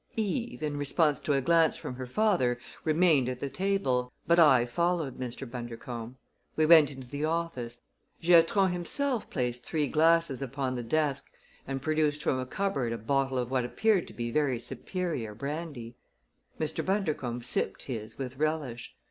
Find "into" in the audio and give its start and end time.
6.89-7.07